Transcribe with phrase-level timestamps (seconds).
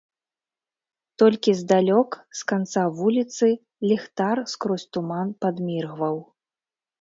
[1.23, 2.09] Толькі здалёк,
[2.39, 3.47] з канца вуліцы,
[3.89, 6.17] ліхтар скрозь туман падміргваў.